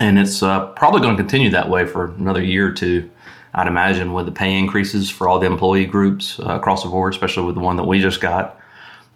And 0.00 0.18
it's 0.18 0.42
uh, 0.42 0.66
probably 0.72 1.00
going 1.00 1.16
to 1.16 1.22
continue 1.22 1.50
that 1.50 1.68
way 1.68 1.86
for 1.86 2.12
another 2.14 2.42
year 2.42 2.68
or 2.68 2.72
two, 2.72 3.10
I'd 3.54 3.68
imagine, 3.68 4.12
with 4.12 4.26
the 4.26 4.32
pay 4.32 4.58
increases 4.58 5.08
for 5.08 5.28
all 5.28 5.38
the 5.38 5.46
employee 5.46 5.86
groups 5.86 6.40
uh, 6.40 6.56
across 6.56 6.82
the 6.82 6.88
board, 6.88 7.12
especially 7.12 7.44
with 7.44 7.54
the 7.54 7.60
one 7.60 7.76
that 7.76 7.84
we 7.84 8.00
just 8.00 8.20
got. 8.20 8.60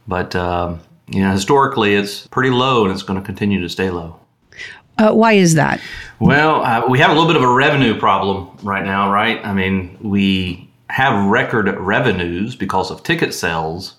But 0.07 0.37
um, 0.37 0.81
you 1.09 1.23
know, 1.23 1.33
historically, 1.33 1.95
it's 1.95 2.27
pretty 2.29 2.51
low 2.51 2.85
and 2.85 2.93
it's 2.93 3.03
going 3.03 3.19
to 3.19 3.25
continue 3.25 3.61
to 3.61 3.69
stay 3.69 3.91
low. 3.91 4.21
Uh, 4.99 5.13
why 5.13 5.35
is 5.35 5.55
that? 5.55 5.81
Well, 6.19 6.65
uh, 6.65 6.89
we 6.89 6.99
have 6.99 7.11
a 7.11 7.15
little 7.15 7.29
bit 7.29 7.37
of 7.37 7.43
a 7.43 7.53
revenue 7.53 7.99
problem 7.99 8.51
right 8.63 8.85
now, 8.85 9.13
right? 9.13 9.45
I 9.45 9.55
mean, 9.55 9.97
we 10.01 10.68
have 10.91 11.29
record 11.29 11.69
revenues 11.79 12.57
because 12.57 12.91
of 12.91 13.03
ticket 13.03 13.35
sales, 13.35 13.95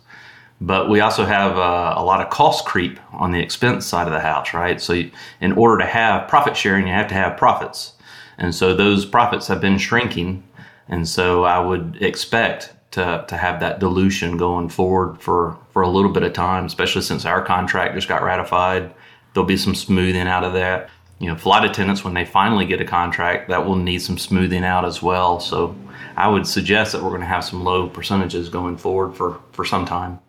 but 0.61 0.89
we 0.89 0.99
also 0.99 1.25
have 1.25 1.57
uh, 1.57 1.93
a 1.95 2.03
lot 2.03 2.21
of 2.21 2.29
cost 2.29 2.65
creep 2.65 2.99
on 3.13 3.31
the 3.31 3.39
expense 3.39 3.85
side 3.85 4.07
of 4.07 4.13
the 4.13 4.19
house, 4.19 4.53
right? 4.53 4.81
So, 4.81 4.93
you, 4.93 5.11
in 5.39 5.53
order 5.53 5.77
to 5.83 5.89
have 5.89 6.27
profit 6.27 6.57
sharing, 6.57 6.87
you 6.87 6.93
have 6.93 7.07
to 7.09 7.15
have 7.15 7.37
profits. 7.37 7.93
And 8.37 8.53
so, 8.53 8.75
those 8.75 9.05
profits 9.05 9.47
have 9.47 9.61
been 9.61 9.78
shrinking. 9.78 10.44
And 10.88 11.07
so, 11.07 11.44
I 11.44 11.59
would 11.59 11.97
expect 12.01 12.73
to, 12.91 13.23
to 13.28 13.38
have 13.38 13.59
that 13.59 13.79
dilution 13.79 14.38
going 14.38 14.69
forward 14.69 15.22
for, 15.22 15.57
for 15.72 15.81
a 15.81 15.89
little 15.89 16.11
bit 16.11 16.23
of 16.23 16.33
time, 16.33 16.66
especially 16.66 17.03
since 17.03 17.25
our 17.25 17.44
contract 17.44 17.95
just 17.95 18.07
got 18.07 18.23
ratified. 18.23 18.94
There'll 19.33 19.47
be 19.47 19.57
some 19.57 19.75
smoothing 19.75 20.28
out 20.28 20.44
of 20.44 20.53
that. 20.53 20.89
You 21.19 21.28
know, 21.28 21.35
flight 21.35 21.69
attendants, 21.69 22.03
when 22.03 22.13
they 22.13 22.25
finally 22.25 22.66
get 22.66 22.80
a 22.80 22.85
contract, 22.85 23.50
that 23.50 23.66
will 23.66 23.75
need 23.75 24.00
some 24.00 24.18
smoothing 24.18 24.63
out 24.63 24.85
as 24.85 25.02
well. 25.02 25.40
So 25.40 25.75
I 26.16 26.28
would 26.28 26.47
suggest 26.47 26.94
that 26.94 27.03
we're 27.03 27.09
going 27.09 27.22
to 27.22 27.28
have 27.28 27.44
some 27.44 27.63
low 27.63 27.90
percentages 27.90 28.50
going 28.50 28.78
forward 28.78 29.16
for, 29.16 29.40
for 29.52 29.66
some 29.66 29.85
time. 29.85 30.19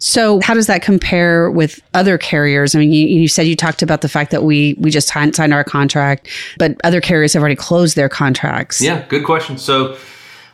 So, 0.00 0.40
how 0.40 0.54
does 0.54 0.68
that 0.68 0.80
compare 0.80 1.50
with 1.50 1.80
other 1.92 2.18
carriers? 2.18 2.74
I 2.74 2.78
mean, 2.78 2.92
you, 2.92 3.06
you, 3.06 3.26
said 3.26 3.48
you 3.48 3.56
talked 3.56 3.82
about 3.82 4.00
the 4.00 4.08
fact 4.08 4.30
that 4.30 4.44
we 4.44 4.74
we 4.78 4.90
just 4.90 5.08
signed 5.08 5.52
our 5.52 5.64
contract, 5.64 6.28
but 6.56 6.76
other 6.84 7.00
carriers 7.00 7.32
have 7.32 7.42
already 7.42 7.56
closed 7.56 7.96
their 7.96 8.08
contracts. 8.08 8.80
Yeah, 8.80 9.04
good 9.08 9.24
question. 9.24 9.58
So, 9.58 9.98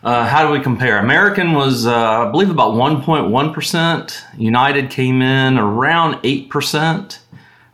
uh, 0.03 0.27
how 0.27 0.47
do 0.47 0.53
we 0.53 0.61
compare? 0.61 0.99
American 0.99 1.53
was, 1.53 1.87
uh, 1.87 2.27
I 2.27 2.31
believe, 2.31 2.50
about 2.50 2.73
1.1%. 2.75 4.23
United 4.39 4.91
came 4.91 5.23
in 5.23 5.56
around 5.56 6.17
8%. 6.23 7.19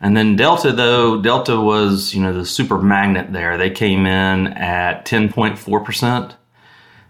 And 0.01 0.17
then 0.17 0.35
Delta, 0.35 0.73
though, 0.73 1.21
Delta 1.21 1.61
was, 1.61 2.15
you 2.15 2.23
know, 2.23 2.33
the 2.33 2.47
super 2.47 2.79
magnet 2.79 3.33
there. 3.33 3.59
They 3.59 3.71
came 3.71 4.07
in 4.07 4.49
at 4.55 5.05
10.4%. 5.05 6.35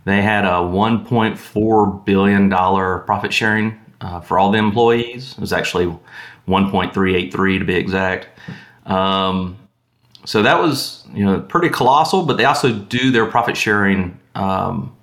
They 0.05 0.23
had 0.23 0.45
a 0.45 0.59
$1.4 0.59 2.05
billion 2.05 2.51
profit 2.51 3.33
sharing 3.33 3.79
uh, 4.01 4.21
for 4.21 4.39
all 4.39 4.51
the 4.51 4.59
employees. 4.59 5.33
It 5.33 5.41
was 5.41 5.53
actually 5.53 5.87
1.383 6.49 7.59
to 7.59 7.65
be 7.65 7.75
exact. 7.75 8.29
Um, 8.87 9.57
so 10.25 10.43
that 10.43 10.59
was, 10.59 11.07
you 11.13 11.25
know, 11.25 11.41
pretty 11.41 11.69
colossal, 11.69 12.25
but 12.25 12.37
they 12.37 12.45
also 12.45 12.73
do 12.73 13.11
their 13.11 13.27
profit 13.27 13.57
sharing 13.57 14.19
um, 14.35 14.95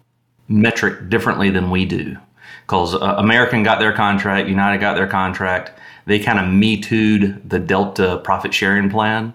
metric 0.48 1.10
differently 1.10 1.50
than 1.50 1.70
we 1.70 1.86
do. 1.86 2.18
Because 2.66 2.96
uh, 2.96 3.16
American 3.18 3.64
got 3.64 3.80
their 3.80 3.94
contract, 3.94 4.50
United 4.50 4.80
got 4.80 4.96
their 4.96 5.08
contract. 5.08 5.80
They 6.08 6.20
kind 6.20 6.40
of 6.40 6.52
me 6.52 6.80
tooed 6.80 7.48
the 7.48 7.60
Delta 7.60 8.22
profit 8.24 8.54
sharing 8.54 8.90
plan. 8.90 9.34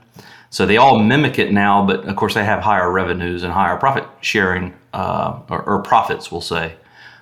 So 0.48 0.66
they 0.66 0.78
all 0.78 0.98
mimic 0.98 1.38
it 1.38 1.52
now, 1.52 1.86
but 1.86 2.04
of 2.06 2.16
course 2.16 2.34
they 2.34 2.44
have 2.44 2.60
higher 2.60 2.90
revenues 2.90 3.42
and 3.42 3.52
higher 3.52 3.76
profit 3.76 4.04
sharing 4.22 4.74
uh, 4.94 5.40
or, 5.48 5.62
or, 5.62 5.82
profits, 5.82 6.30
we'll 6.32 6.42
say, 6.42 6.74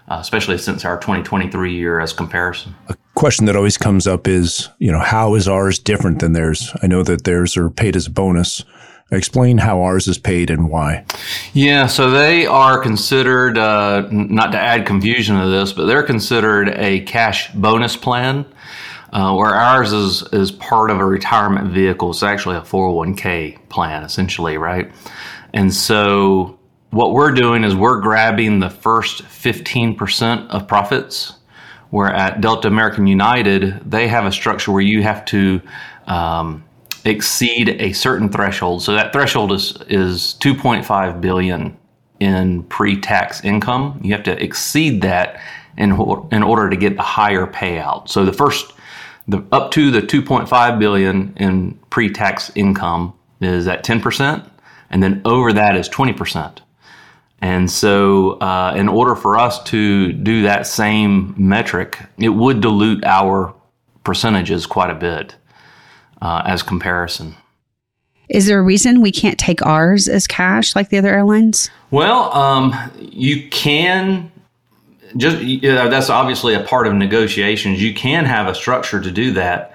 uh, 0.08 0.18
especially 0.20 0.58
since 0.58 0.84
our 0.84 0.98
2023 0.98 1.74
year 1.74 2.00
as 2.00 2.12
comparison. 2.12 2.74
A 2.88 2.96
question 3.14 3.46
that 3.46 3.54
always 3.54 3.76
comes 3.76 4.06
up 4.06 4.26
is, 4.26 4.68
you 4.78 4.90
know, 4.90 4.98
how 4.98 5.34
is 5.34 5.46
ours 5.46 5.78
different 5.78 6.20
than 6.20 6.32
theirs? 6.32 6.74
I 6.82 6.88
know 6.88 7.02
that 7.04 7.24
theirs 7.24 7.56
are 7.56 7.70
paid 7.70 7.94
as 7.94 8.06
a 8.06 8.10
bonus. 8.10 8.64
Explain 9.12 9.58
how 9.58 9.80
ours 9.80 10.06
is 10.06 10.18
paid 10.18 10.50
and 10.50 10.70
why. 10.70 11.04
Yeah, 11.52 11.86
so 11.86 12.10
they 12.10 12.46
are 12.46 12.80
considered, 12.80 13.58
uh, 13.58 14.08
not 14.10 14.52
to 14.52 14.58
add 14.58 14.86
confusion 14.86 15.40
to 15.40 15.48
this, 15.48 15.72
but 15.72 15.86
they're 15.86 16.04
considered 16.04 16.68
a 16.70 17.00
cash 17.00 17.52
bonus 17.52 17.96
plan, 17.96 18.44
uh, 19.12 19.34
where 19.34 19.54
ours 19.54 19.92
is, 19.92 20.22
is 20.32 20.52
part 20.52 20.90
of 20.90 20.98
a 20.98 21.04
retirement 21.04 21.72
vehicle. 21.72 22.10
It's 22.10 22.22
actually 22.22 22.56
a 22.56 22.60
401k 22.60 23.68
plan, 23.68 24.02
essentially, 24.04 24.56
right? 24.56 24.90
And 25.52 25.72
so 25.72 26.58
what 26.90 27.12
we're 27.12 27.32
doing 27.32 27.64
is 27.64 27.74
we're 27.74 28.00
grabbing 28.00 28.60
the 28.60 28.70
first 28.70 29.22
15% 29.24 30.48
of 30.48 30.68
profits, 30.68 31.34
where 31.90 32.08
at 32.08 32.40
Delta 32.40 32.68
American 32.68 33.06
United, 33.06 33.90
they 33.90 34.06
have 34.06 34.26
a 34.26 34.32
structure 34.32 34.72
where 34.72 34.82
you 34.82 35.02
have 35.02 35.24
to. 35.26 35.60
Um, 36.06 36.64
exceed 37.04 37.68
a 37.80 37.92
certain 37.92 38.28
threshold. 38.28 38.82
So 38.82 38.92
that 38.92 39.12
threshold 39.12 39.52
is 39.52 39.76
is 39.88 40.36
2.5 40.40 41.20
billion 41.20 41.76
in 42.18 42.62
pre-tax 42.64 43.42
income. 43.42 44.00
You 44.02 44.12
have 44.12 44.22
to 44.24 44.42
exceed 44.42 45.00
that 45.02 45.40
in 45.76 45.92
in 46.30 46.42
order 46.42 46.68
to 46.68 46.76
get 46.76 46.96
the 46.96 47.02
higher 47.02 47.46
payout. 47.46 48.08
So 48.08 48.24
the 48.24 48.32
first 48.32 48.72
the 49.28 49.44
up 49.52 49.70
to 49.72 49.90
the 49.90 50.00
2.5 50.00 50.78
billion 50.78 51.34
in 51.36 51.78
pre-tax 51.90 52.50
income 52.54 53.14
is 53.40 53.66
at 53.68 53.84
10%, 53.84 54.48
and 54.90 55.02
then 55.02 55.22
over 55.24 55.52
that 55.52 55.76
is 55.76 55.88
20%. 55.88 56.58
And 57.42 57.70
so, 57.70 58.32
uh, 58.32 58.74
in 58.76 58.88
order 58.88 59.14
for 59.14 59.38
us 59.38 59.62
to 59.64 60.12
do 60.12 60.42
that 60.42 60.66
same 60.66 61.34
metric, 61.38 61.98
it 62.18 62.28
would 62.28 62.60
dilute 62.60 63.02
our 63.04 63.54
percentages 64.04 64.66
quite 64.66 64.90
a 64.90 64.94
bit 64.94 65.36
uh, 66.20 66.42
as 66.44 66.62
comparison. 66.62 67.34
Is 68.28 68.46
there 68.46 68.60
a 68.60 68.62
reason 68.62 69.00
we 69.00 69.10
can't 69.10 69.38
take 69.38 69.64
ours 69.64 70.06
as 70.06 70.26
cash 70.26 70.76
like 70.76 70.90
the 70.90 70.98
other 70.98 71.08
airlines? 71.08 71.70
Well, 71.90 72.32
um, 72.32 72.74
you 72.98 73.48
can. 73.48 74.30
Just 75.16 75.38
you 75.40 75.72
know, 75.74 75.88
that's 75.88 76.10
obviously 76.10 76.54
a 76.54 76.60
part 76.62 76.86
of 76.86 76.94
negotiations. 76.94 77.82
You 77.82 77.94
can 77.94 78.24
have 78.26 78.48
a 78.48 78.54
structure 78.54 79.00
to 79.00 79.10
do 79.10 79.32
that. 79.34 79.74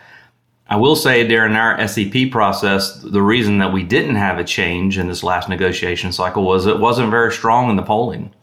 I 0.69 0.77
will 0.77 0.95
say 0.95 1.27
during 1.27 1.55
our 1.55 1.87
SEP 1.87 2.31
process, 2.31 3.01
the 3.01 3.21
reason 3.21 3.59
that 3.59 3.73
we 3.73 3.83
didn't 3.83 4.15
have 4.15 4.39
a 4.39 4.43
change 4.43 4.97
in 4.97 5.07
this 5.07 5.23
last 5.23 5.49
negotiation 5.49 6.11
cycle 6.11 6.43
was 6.43 6.65
it 6.65 6.79
wasn't 6.79 7.11
very 7.11 7.31
strong 7.31 7.69
in 7.69 7.75
the 7.75 7.83
polling. 7.83 8.33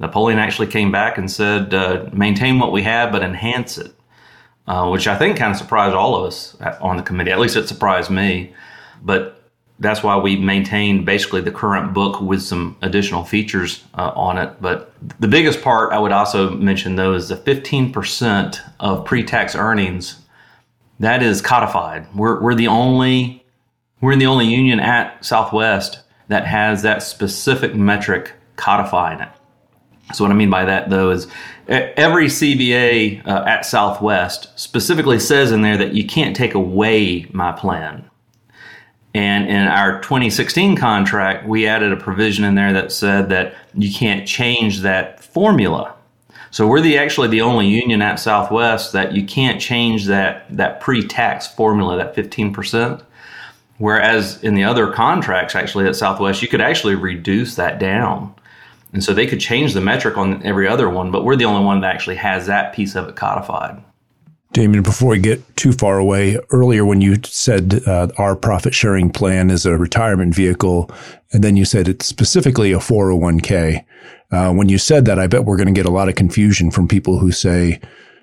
The 0.00 0.08
polling 0.08 0.38
actually 0.38 0.68
came 0.68 0.92
back 0.92 1.18
and 1.18 1.30
said 1.30 1.74
uh, 1.74 2.08
maintain 2.12 2.58
what 2.58 2.72
we 2.72 2.82
have 2.82 3.12
but 3.12 3.22
enhance 3.22 3.78
it. 3.78 3.92
uh, 4.66 4.88
which 4.88 5.06
I 5.06 5.16
think 5.18 5.36
kind 5.38 5.50
of 5.52 5.56
surprised 5.58 5.94
all 5.94 6.16
of 6.16 6.24
us 6.26 6.56
on 6.80 6.96
the 6.96 7.02
committee. 7.02 7.30
At 7.32 7.40
least 7.40 7.56
it 7.56 7.68
surprised 7.68 8.10
me. 8.10 8.54
But 9.02 9.31
that's 9.82 10.02
why 10.02 10.16
we 10.16 10.36
maintained 10.36 11.04
basically 11.04 11.40
the 11.40 11.50
current 11.50 11.92
book 11.92 12.20
with 12.20 12.40
some 12.40 12.76
additional 12.82 13.24
features 13.24 13.84
uh, 13.94 14.12
on 14.14 14.38
it. 14.38 14.54
But 14.60 14.94
the 15.20 15.28
biggest 15.28 15.60
part 15.60 15.92
I 15.92 15.98
would 15.98 16.12
also 16.12 16.50
mention 16.50 16.96
though 16.96 17.14
is 17.14 17.28
the 17.28 17.36
15% 17.36 18.60
of 18.80 19.04
pre-tax 19.04 19.54
earnings 19.54 20.22
that 21.00 21.22
is 21.22 21.42
codified. 21.42 22.06
We're, 22.14 22.40
we're 22.40 22.54
the 22.54 22.68
only 22.68 23.44
we're 24.00 24.12
in 24.12 24.18
the 24.18 24.26
only 24.26 24.46
union 24.46 24.80
at 24.80 25.24
Southwest 25.24 26.00
that 26.28 26.46
has 26.46 26.82
that 26.82 27.02
specific 27.02 27.74
metric 27.74 28.32
codifying 28.56 29.20
it. 29.20 29.28
So 30.14 30.24
what 30.24 30.30
I 30.30 30.34
mean 30.34 30.50
by 30.50 30.64
that 30.64 30.90
though 30.90 31.10
is 31.10 31.26
every 31.68 32.26
CBA 32.26 33.26
uh, 33.26 33.44
at 33.46 33.64
Southwest 33.64 34.48
specifically 34.58 35.18
says 35.18 35.52
in 35.52 35.62
there 35.62 35.76
that 35.76 35.94
you 35.94 36.06
can't 36.06 36.36
take 36.36 36.54
away 36.54 37.26
my 37.32 37.52
plan. 37.52 38.08
And 39.14 39.48
in 39.48 39.68
our 39.68 40.00
2016 40.00 40.76
contract, 40.76 41.46
we 41.46 41.66
added 41.66 41.92
a 41.92 41.96
provision 41.96 42.44
in 42.44 42.54
there 42.54 42.72
that 42.72 42.92
said 42.92 43.28
that 43.28 43.54
you 43.74 43.92
can't 43.92 44.26
change 44.26 44.80
that 44.80 45.22
formula. 45.22 45.94
So 46.50 46.66
we're 46.66 46.80
the 46.80 46.98
actually 46.98 47.28
the 47.28 47.42
only 47.42 47.66
union 47.68 48.02
at 48.02 48.16
Southwest 48.16 48.92
that 48.92 49.12
you 49.12 49.24
can't 49.24 49.60
change 49.60 50.06
that 50.06 50.44
that 50.56 50.80
pre-tax 50.80 51.46
formula, 51.48 51.96
that 51.96 52.14
15%. 52.14 53.02
Whereas 53.78 54.42
in 54.42 54.54
the 54.54 54.64
other 54.64 54.92
contracts 54.92 55.54
actually 55.54 55.86
at 55.86 55.96
Southwest, 55.96 56.42
you 56.42 56.48
could 56.48 56.60
actually 56.60 56.94
reduce 56.94 57.56
that 57.56 57.78
down. 57.78 58.34
And 58.92 59.02
so 59.02 59.14
they 59.14 59.26
could 59.26 59.40
change 59.40 59.72
the 59.72 59.80
metric 59.80 60.16
on 60.16 60.42
every 60.44 60.68
other 60.68 60.88
one, 60.88 61.10
but 61.10 61.24
we're 61.24 61.36
the 61.36 61.46
only 61.46 61.64
one 61.64 61.80
that 61.80 61.94
actually 61.94 62.16
has 62.16 62.46
that 62.46 62.74
piece 62.74 62.94
of 62.94 63.08
it 63.08 63.16
codified. 63.16 63.82
Damian, 64.52 64.82
before 64.82 65.10
we 65.10 65.18
get 65.18 65.56
too 65.56 65.72
far 65.72 65.98
away, 65.98 66.38
earlier 66.50 66.84
when 66.84 67.00
you 67.00 67.16
said 67.24 67.82
uh, 67.86 68.08
our 68.18 68.36
profit 68.36 68.74
sharing 68.74 69.10
plan 69.10 69.50
is 69.50 69.64
a 69.64 69.78
retirement 69.78 70.34
vehicle, 70.34 70.90
and 71.32 71.42
then 71.42 71.56
you 71.56 71.64
said 71.64 71.88
it's 71.88 72.06
specifically 72.06 72.72
a 72.72 72.78
401k. 72.78 73.84
Uh, 74.30 74.52
when 74.52 74.68
you 74.68 74.76
said 74.78 75.06
that, 75.06 75.18
I 75.18 75.26
bet 75.26 75.44
we're 75.44 75.56
going 75.56 75.72
to 75.72 75.78
get 75.78 75.86
a 75.86 75.90
lot 75.90 76.08
of 76.08 76.16
confusion 76.16 76.70
from 76.70 76.86
people 76.86 77.18
who 77.18 77.32
say, 77.32 77.80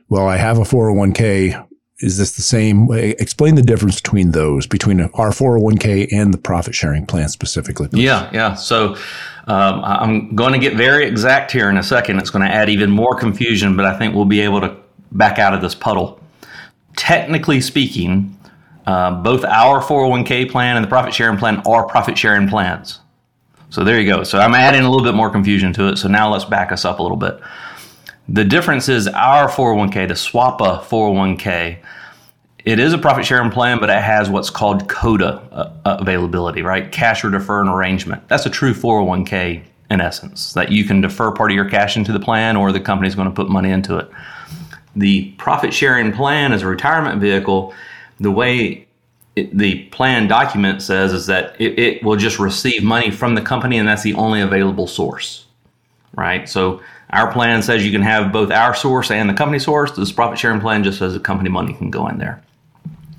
well, 0.08 0.28
I 0.28 0.38
have 0.38 0.60
a 0.60 0.64
401k. 0.64 1.68
Is 2.02 2.18
this 2.18 2.36
the 2.36 2.42
same? 2.42 2.88
Explain 2.92 3.56
the 3.56 3.62
difference 3.62 4.00
between 4.00 4.31
those, 4.31 4.68
between 4.68 5.02
our 5.02 5.31
401k 5.31 6.14
and 6.14 6.34
the 6.34 6.38
profit 6.38 6.74
sharing 6.74 7.06
plan 7.06 7.28
specifically. 7.30 7.88
Please. 7.88 8.04
Yeah, 8.04 8.30
yeah. 8.31 8.54
So 8.54 8.96
um, 9.48 9.84
I'm 9.84 10.36
going 10.36 10.54
to 10.54 10.60
get 10.60 10.76
very 10.76 11.06
exact 11.06 11.52
here 11.52 11.70
in 11.70 11.78
a 11.78 11.84
second. 11.84 12.20
It's 12.20 12.30
going 12.30 12.46
to 12.46 12.54
add 12.54 12.70
even 12.70 12.90
more 12.92 13.16
confusion, 13.16 13.76
but 13.76 13.86
I 13.86 13.98
think 13.98 14.16
we'll 14.16 14.26
be 14.26 14.42
able 14.42 14.62
to 14.62 14.78
back 15.12 15.40
out 15.40 15.54
of 15.54 15.62
this 15.62 15.76
puddle. 15.76 16.19
Technically 17.00 17.62
speaking, 17.62 18.38
uh, 18.86 19.10
both 19.24 19.46
our 19.46 19.81
401k 19.81 20.51
plan 20.51 20.75
and 20.75 20.84
the 20.84 20.90
profit 20.90 21.13
sharing 21.13 21.38
plan 21.38 21.62
are 21.66 21.88
profit 21.88 22.18
sharing 22.18 22.50
plans. 22.50 23.00
So 23.69 23.86
there 23.86 24.01
you 24.01 24.06
go. 24.06 24.25
So 24.25 24.38
I'm 24.38 24.54
adding 24.54 24.81
a 24.81 24.90
little 24.92 25.06
bit 25.06 25.16
more 25.16 25.30
confusion 25.30 25.72
to 25.74 25.88
it. 25.88 25.96
So 25.96 26.10
now 26.10 26.30
let's 26.30 26.44
back 26.44 26.74
us 26.74 26.84
up 26.84 27.00
a 27.00 27.01
little 27.01 27.16
bit. 27.16 27.40
The 28.28 28.44
difference 28.44 28.90
is 28.90 29.07
our 29.07 29.48
401k, 29.48 30.10
the 30.10 30.13
SWAPA 30.13 30.84
401k, 30.84 31.78
it 32.66 32.80
is 32.80 32.92
a 32.92 32.98
profit 32.98 33.25
sharing 33.25 33.50
plan, 33.50 33.80
but 33.80 33.90
it 33.90 34.02
has 34.02 34.30
what's 34.30 34.50
called 34.50 34.90
CODA 34.90 35.42
uh, 35.54 35.98
availability, 36.02 36.63
right? 36.63 36.92
Cash 36.92 37.24
or 37.24 37.30
deferred 37.30 37.69
arrangement. 37.69 38.28
That's 38.28 38.45
a 38.45 38.50
true 38.50 38.74
401k 38.74 39.63
in 39.90 40.02
essence, 40.02 40.52
that 40.52 40.69
you 40.69 40.84
can 40.84 41.00
defer 41.00 41.31
part 41.31 41.50
of 41.50 41.56
your 41.56 41.69
cash 41.69 41.95
into 41.95 42.12
the 42.12 42.19
plan 42.19 42.57
or 42.57 42.74
the 42.74 42.81
company's 42.81 43.16
going 43.16 43.30
to 43.30 43.34
put 43.34 43.50
money 43.50 43.69
into 43.69 43.98
it 43.98 44.12
the 44.95 45.31
profit 45.38 45.74
sharing 45.74 46.12
plan 46.12 46.51
as 46.51 46.62
a 46.62 46.68
retirement 46.68 47.21
vehicle, 47.21 47.74
the 48.19 48.31
way 48.31 48.88
it, 49.36 49.57
the 49.57 49.86
plan 49.86 50.27
document 50.27 50.81
says 50.81 51.13
is 51.13 51.25
that 51.27 51.59
it, 51.59 51.80
it, 51.80 52.03
will 52.03 52.15
just 52.15 52.39
receive 52.39 52.83
money 52.83 53.12
from 53.12 53.36
the 53.36 53.41
company 53.41 53.77
and 53.77 53.88
that's 53.88 54.03
the 54.03 54.13
only 54.15 54.41
available 54.41 54.88
source, 54.88 55.45
right? 56.15 56.50
So 56.50 56.81
our 57.12 57.31
plan 57.31 57.62
says 57.62 57.86
you 57.86 57.91
can 57.91 58.01
have 58.01 58.31
both 58.31 58.51
our 58.51 58.75
source 58.75 59.12
and 59.12 59.30
the 59.30 59.33
company 59.33 59.59
source. 59.59 59.91
This 59.91 60.12
profit 60.12 60.39
sharing 60.39 60.59
plan 60.59 60.83
just 60.83 61.00
says 61.00 61.13
the 61.13 61.19
company 61.19 61.50
money 61.50 61.74
can 61.74 61.89
go 61.89 62.07
in 62.07 62.18
there. 62.18 62.44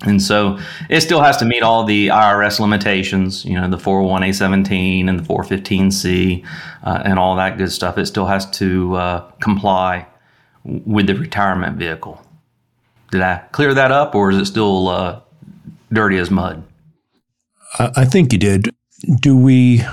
And 0.03 0.21
so 0.21 0.59
it 0.89 1.01
still 1.01 1.21
has 1.21 1.37
to 1.37 1.45
meet 1.45 1.61
all 1.61 1.83
the 1.83 2.07
IRS 2.07 2.59
limitations, 2.59 3.45
you 3.45 3.53
know, 3.53 3.69
the 3.69 3.77
401A17 3.77 5.07
and 5.07 5.19
the 5.19 5.23
415C 5.23 6.45
uh, 6.83 7.01
and 7.05 7.19
all 7.19 7.35
that 7.35 7.57
good 7.57 7.71
stuff. 7.71 7.97
It 7.97 8.07
still 8.07 8.25
has 8.25 8.49
to 8.51 8.95
uh, 8.95 9.19
comply 9.41 10.07
with 10.63 11.07
the 11.07 11.15
retirement 11.15 11.77
vehicle. 11.77 12.21
Did 13.11 13.21
I 13.21 13.37
clear 13.51 13.73
that 13.73 13.91
up, 13.91 14.15
or 14.15 14.31
is 14.31 14.37
it 14.37 14.45
still 14.45 14.87
uh, 14.87 15.21
dirty 15.91 16.17
as 16.17 16.31
mud? 16.31 16.63
I 17.77 18.05
think 18.05 18.33
you 18.33 18.39
did. 18.39 18.69
Do 19.19 19.37
we? 19.37 19.83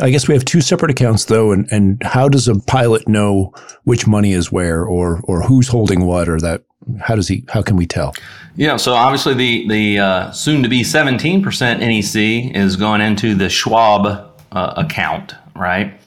I 0.00 0.10
guess 0.10 0.28
we 0.28 0.34
have 0.34 0.44
two 0.44 0.60
separate 0.60 0.92
accounts 0.92 1.24
though, 1.24 1.50
and, 1.50 1.66
and 1.72 2.02
how 2.02 2.28
does 2.28 2.46
a 2.46 2.54
pilot 2.54 3.08
know 3.08 3.52
which 3.84 4.06
money 4.06 4.32
is 4.32 4.52
where, 4.52 4.84
or 4.84 5.20
or 5.24 5.42
who's 5.42 5.68
holding 5.68 6.04
what, 6.04 6.28
or 6.28 6.38
that? 6.40 6.62
How 7.00 7.16
does 7.16 7.28
he? 7.28 7.44
How 7.48 7.62
can 7.62 7.76
we 7.76 7.86
tell? 7.86 8.14
Yeah, 8.56 8.76
so 8.76 8.94
obviously 8.94 9.34
the 9.34 9.68
the 9.68 9.98
uh, 9.98 10.30
soon 10.32 10.62
to 10.62 10.68
be 10.68 10.84
seventeen 10.84 11.42
percent 11.42 11.80
NEC 11.80 12.54
is 12.54 12.76
going 12.76 13.00
into 13.00 13.34
the 13.34 13.48
Schwab 13.48 14.06
uh, 14.52 14.74
account, 14.76 15.34
right? 15.54 15.98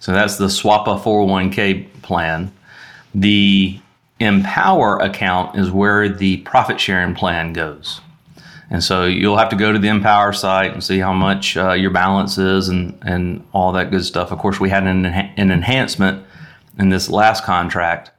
So 0.00 0.12
that's 0.12 0.36
the 0.36 0.46
SWAPA 0.46 1.02
four 1.02 1.20
hundred 1.20 1.32
one 1.32 1.50
k 1.50 1.82
plan. 2.02 2.52
The 3.14 3.80
Empower 4.18 4.98
account 4.98 5.58
is 5.58 5.70
where 5.70 6.08
the 6.08 6.38
profit 6.38 6.80
sharing 6.80 7.14
plan 7.14 7.52
goes. 7.52 8.00
And 8.70 8.82
so 8.82 9.04
you'll 9.04 9.36
have 9.36 9.50
to 9.50 9.56
go 9.56 9.72
to 9.72 9.78
the 9.78 9.88
Empower 9.88 10.32
site 10.32 10.72
and 10.72 10.82
see 10.82 10.98
how 10.98 11.12
much 11.12 11.56
uh, 11.56 11.72
your 11.72 11.90
balance 11.90 12.38
is 12.38 12.68
and, 12.68 12.98
and 13.02 13.46
all 13.52 13.72
that 13.72 13.90
good 13.90 14.04
stuff. 14.04 14.32
Of 14.32 14.38
course, 14.38 14.58
we 14.58 14.70
had 14.70 14.86
an, 14.86 15.06
an 15.06 15.50
enhancement 15.50 16.24
in 16.78 16.88
this 16.88 17.08
last 17.08 17.44
contract 17.44 18.10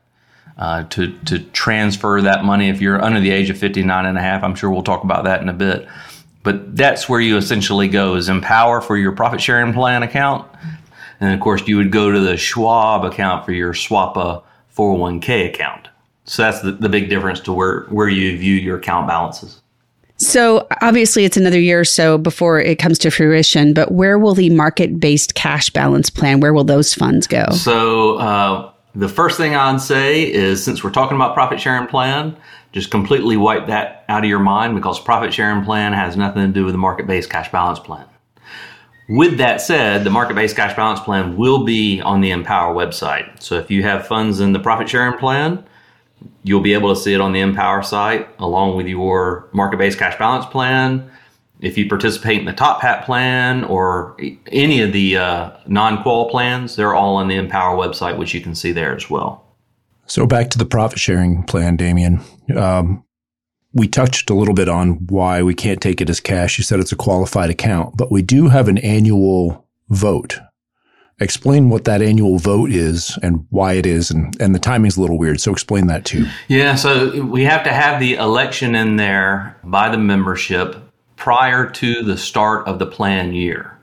uh, 0.57 0.83
to, 0.83 1.17
to 1.25 1.39
transfer 1.39 2.21
that 2.21 2.45
money 2.45 2.69
if 2.69 2.81
you're 2.81 3.01
under 3.01 3.19
the 3.19 3.31
age 3.31 3.49
of 3.49 3.57
59 3.57 4.05
and 4.05 4.17
a 4.17 4.21
half. 4.21 4.43
I'm 4.43 4.55
sure 4.55 4.69
we'll 4.69 4.83
talk 4.83 5.03
about 5.03 5.25
that 5.25 5.41
in 5.41 5.49
a 5.49 5.53
bit. 5.53 5.87
But 6.43 6.77
that's 6.77 7.09
where 7.09 7.19
you 7.19 7.37
essentially 7.37 7.87
go 7.89 8.15
is 8.15 8.29
Empower 8.29 8.81
for 8.81 8.95
your 8.95 9.11
profit 9.11 9.41
sharing 9.41 9.73
plan 9.73 10.01
account. 10.01 10.49
And 11.19 11.33
of 11.33 11.39
course, 11.39 11.67
you 11.67 11.77
would 11.77 11.91
go 11.91 12.11
to 12.11 12.19
the 12.19 12.37
Schwab 12.37 13.03
account 13.03 13.45
for 13.45 13.51
your 13.51 13.73
SWAPA 13.73 14.43
401k 14.77 15.49
account. 15.49 15.87
So 16.25 16.43
that's 16.43 16.61
the, 16.61 16.73
the 16.73 16.89
big 16.89 17.09
difference 17.09 17.39
to 17.41 17.53
where, 17.53 17.83
where 17.85 18.09
you 18.09 18.37
view 18.37 18.55
your 18.55 18.77
account 18.77 19.07
balances. 19.07 19.61
So 20.17 20.67
obviously, 20.81 21.25
it's 21.25 21.37
another 21.37 21.59
year 21.59 21.79
or 21.79 21.85
so 21.85 22.17
before 22.17 22.59
it 22.59 22.79
comes 22.79 22.97
to 22.99 23.11
fruition. 23.11 23.73
But 23.73 23.91
where 23.91 24.17
will 24.17 24.33
the 24.33 24.49
market-based 24.49 25.35
cash 25.35 25.69
balance 25.69 26.09
plan? 26.09 26.39
Where 26.39 26.53
will 26.53 26.63
those 26.63 26.93
funds 26.93 27.27
go? 27.27 27.45
So 27.51 28.17
uh, 28.17 28.71
the 28.95 29.07
first 29.07 29.37
thing 29.37 29.55
I'd 29.55 29.79
say 29.79 30.23
is, 30.23 30.63
since 30.63 30.83
we're 30.83 30.91
talking 30.91 31.15
about 31.15 31.35
profit 31.35 31.61
sharing 31.61 31.87
plan, 31.87 32.35
just 32.71 32.89
completely 32.89 33.37
wipe 33.37 33.67
that 33.67 34.05
out 34.09 34.23
of 34.23 34.29
your 34.29 34.39
mind 34.39 34.75
because 34.75 34.99
profit 34.99 35.33
sharing 35.33 35.63
plan 35.63 35.93
has 35.93 36.17
nothing 36.17 36.47
to 36.47 36.51
do 36.51 36.65
with 36.65 36.73
the 36.73 36.79
market-based 36.79 37.29
cash 37.29 37.51
balance 37.51 37.79
plan. 37.79 38.05
With 39.09 39.37
that 39.37 39.61
said, 39.61 40.03
the 40.03 40.09
market 40.09 40.35
based 40.35 40.55
cash 40.55 40.75
balance 40.75 40.99
plan 40.99 41.37
will 41.37 41.63
be 41.63 42.01
on 42.01 42.19
the 42.21 42.31
Empower 42.31 42.75
website. 42.75 43.41
So 43.41 43.55
if 43.55 43.71
you 43.71 43.83
have 43.83 44.05
funds 44.05 44.39
in 44.39 44.51
the 44.51 44.59
profit 44.59 44.89
sharing 44.89 45.17
plan, 45.17 45.63
you'll 46.43 46.61
be 46.61 46.73
able 46.73 46.93
to 46.93 46.99
see 46.99 47.13
it 47.13 47.21
on 47.21 47.31
the 47.31 47.39
Empower 47.39 47.83
site 47.83 48.27
along 48.39 48.75
with 48.75 48.87
your 48.87 49.47
market 49.53 49.77
based 49.77 49.97
cash 49.97 50.17
balance 50.17 50.45
plan. 50.45 51.09
If 51.59 51.77
you 51.77 51.87
participate 51.87 52.39
in 52.39 52.45
the 52.45 52.53
Top 52.53 52.81
Hat 52.81 53.05
plan 53.05 53.63
or 53.63 54.15
any 54.51 54.81
of 54.81 54.93
the 54.93 55.17
uh, 55.17 55.51
non 55.65 56.03
qual 56.03 56.29
plans, 56.29 56.75
they're 56.75 56.93
all 56.93 57.15
on 57.15 57.29
the 57.29 57.35
Empower 57.35 57.77
website, 57.77 58.17
which 58.17 58.33
you 58.33 58.41
can 58.41 58.53
see 58.53 58.71
there 58.71 58.95
as 58.95 59.09
well. 59.09 59.43
So 60.05 60.27
back 60.27 60.49
to 60.51 60.57
the 60.57 60.65
profit 60.65 60.99
sharing 60.99 61.43
plan, 61.43 61.75
Damian. 61.75 62.21
Um, 62.55 63.03
we 63.77 63.87
touched 63.87 64.31
a 64.31 64.33
little 64.33 64.55
bit 64.55 64.67
on 64.67 64.93
why 65.07 65.43
we 65.43 65.53
can't 65.53 65.79
take 65.79 66.01
it 66.01 66.09
as 66.09 66.19
cash. 66.19 66.57
You 66.57 66.63
said 66.63 66.79
it's 66.79 66.91
a 66.91 66.97
qualified 66.97 67.51
account, 67.51 67.95
but 67.95 68.11
we 68.11 68.23
do 68.23 68.47
have 68.47 68.67
an 68.67 68.79
annual 68.79 69.67
vote. 69.89 70.39
Explain 71.19 71.69
what 71.69 71.85
that 71.85 72.01
annual 72.01 72.39
vote 72.39 72.71
is 72.71 73.17
and 73.21 73.45
why 73.49 73.73
it 73.73 73.85
is, 73.85 74.09
and, 74.09 74.35
and 74.41 74.53
the 74.53 74.59
timing's 74.59 74.97
a 74.97 75.01
little 75.01 75.17
weird. 75.17 75.39
So 75.39 75.51
explain 75.51 75.87
that 75.87 76.05
too. 76.05 76.25
Yeah, 76.47 76.75
so 76.75 77.23
we 77.23 77.43
have 77.43 77.63
to 77.63 77.71
have 77.71 77.99
the 77.99 78.15
election 78.15 78.73
in 78.73 78.95
there 78.95 79.59
by 79.63 79.89
the 79.89 79.97
membership 79.97 80.75
prior 81.15 81.69
to 81.69 82.03
the 82.03 82.17
start 82.17 82.67
of 82.67 82.79
the 82.79 82.85
plan 82.87 83.33
year. 83.33 83.77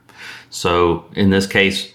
So 0.49 1.05
in 1.13 1.29
this 1.29 1.47
case, 1.47 1.93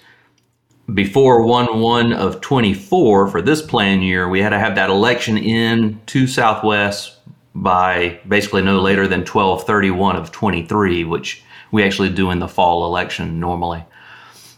before 0.92 1.42
1 1.44 1.80
1 1.80 2.12
of 2.14 2.40
24 2.40 3.28
for 3.28 3.42
this 3.42 3.62
plan 3.62 4.02
year, 4.02 4.28
we 4.28 4.40
had 4.40 4.50
to 4.50 4.58
have 4.58 4.74
that 4.74 4.90
election 4.90 5.36
in 5.38 6.00
to 6.06 6.26
Southwest 6.26 7.19
by 7.54 8.20
basically 8.28 8.62
no 8.62 8.80
later 8.80 9.06
than 9.08 9.20
1231 9.20 10.16
of 10.16 10.30
23, 10.30 11.04
which 11.04 11.42
we 11.72 11.82
actually 11.82 12.10
do 12.10 12.30
in 12.30 12.38
the 12.38 12.48
fall 12.48 12.84
election 12.86 13.40
normally. 13.40 13.84